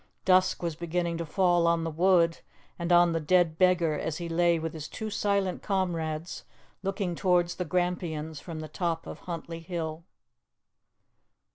Dusk 0.25 0.63
was 0.63 0.75
beginning 0.75 1.19
to 1.19 1.27
fall 1.27 1.67
on 1.67 1.83
the 1.83 1.91
wood 1.91 2.39
and 2.79 2.91
on 2.91 3.11
the 3.11 3.19
dead 3.19 3.59
beggar 3.59 3.93
as 3.99 4.17
he 4.17 4.27
lay 4.27 4.57
with 4.57 4.73
his 4.73 4.87
two 4.87 5.11
silent 5.11 5.61
comrades, 5.61 6.43
looking 6.81 7.13
towards 7.13 7.53
the 7.53 7.65
Grampians 7.65 8.39
from 8.39 8.61
the 8.61 8.67
top 8.67 9.05
of 9.05 9.19
Huntly 9.19 9.59
Hill. 9.59 10.03